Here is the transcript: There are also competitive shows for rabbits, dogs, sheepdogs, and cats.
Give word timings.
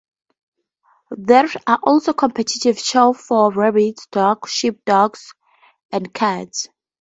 There 1.15 1.45
are 1.67 1.79
also 1.83 2.11
competitive 2.13 2.79
shows 2.79 3.17
for 3.21 3.51
rabbits, 3.53 4.07
dogs, 4.07 4.49
sheepdogs, 4.49 5.35
and 5.91 6.11
cats. 6.11 6.69